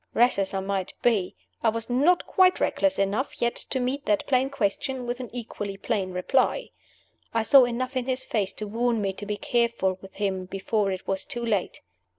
[0.15, 4.25] Rash as I might be, I was not quite reckless enough yet to meet that
[4.25, 6.71] plain question by an equally plain reply.
[7.35, 10.91] I saw enough in his face to warn me to be careful with him before
[10.91, 11.81] it was too late.